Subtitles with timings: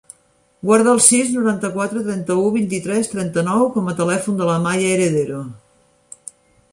[0.67, 5.43] Guarda el sis, noranta-quatre, trenta-u, vint-i-tres, trenta-nou com a telèfon de l'Amaia Heredero.